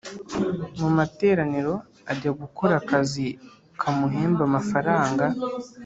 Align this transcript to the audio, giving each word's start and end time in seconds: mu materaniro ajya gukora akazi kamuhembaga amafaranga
mu 0.79 0.89
materaniro 0.97 1.73
ajya 2.11 2.31
gukora 2.41 2.73
akazi 2.81 3.25
kamuhembaga 3.79 4.43
amafaranga 4.49 5.25